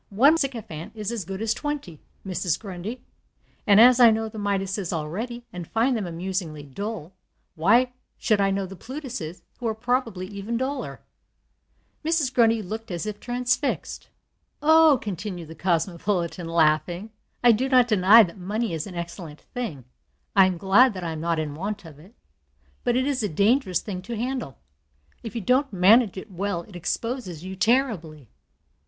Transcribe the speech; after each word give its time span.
One 0.09 0.33
MacSycophant 0.35 0.93
is 0.95 1.11
as 1.11 1.25
good 1.25 1.43
as 1.43 1.53
twenty, 1.53 2.01
Mrs. 2.25 2.59
Grundy; 2.59 3.03
and 3.67 3.79
as 3.79 3.99
I 3.99 4.09
know 4.09 4.27
the 4.29 4.39
Midases 4.39 4.91
already, 4.91 5.45
and 5.53 5.67
find 5.67 5.95
them 5.95 6.07
amusingly 6.07 6.63
dull, 6.63 7.13
why 7.53 7.93
should 8.17 8.41
I 8.41 8.49
know 8.49 8.65
the 8.65 8.75
Plutuses, 8.75 9.43
who 9.59 9.67
are 9.67 9.75
probably 9.75 10.25
even 10.25 10.57
duller?" 10.57 11.01
Mrs. 12.03 12.33
Grundy 12.33 12.63
looked 12.63 12.89
as 12.89 13.05
if 13.05 13.19
transfixed. 13.19 14.07
"Oh," 14.59 14.97
continued 14.99 15.49
the 15.49 15.53
cosmopolitan, 15.53 16.47
laughing, 16.47 17.11
"I 17.43 17.51
do 17.51 17.69
not 17.69 17.87
deny 17.87 18.23
that 18.23 18.39
money 18.39 18.73
is 18.73 18.87
an 18.87 18.95
excellent 18.95 19.41
thing. 19.53 19.85
I 20.35 20.47
am 20.47 20.57
glad 20.57 20.95
that 20.95 21.03
I 21.03 21.11
am 21.11 21.21
not 21.21 21.37
in 21.37 21.53
want 21.53 21.85
of 21.85 21.99
it. 21.99 22.15
But 22.83 22.95
it 22.95 23.05
is 23.05 23.21
a 23.21 23.29
dangerous 23.29 23.81
thing 23.81 24.01
to 24.01 24.17
handle. 24.17 24.57
If 25.21 25.35
you 25.35 25.41
don't 25.41 25.71
manage 25.71 26.17
it 26.17 26.31
well 26.31 26.63
it 26.63 26.75
exposes 26.75 27.43
you 27.43 27.55
terribly. 27.55 28.31